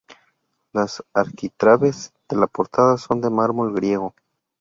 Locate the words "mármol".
3.29-3.71